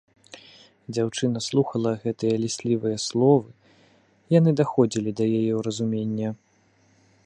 Дзяўчына 0.95 1.43
слухала 1.47 1.91
гэтыя 2.07 2.35
ліслівыя 2.45 2.97
словы, 3.07 3.49
яны 4.39 4.49
даходзілі 4.63 5.09
да 5.21 5.31
яе 5.41 5.49
ўразумення. 5.63 6.29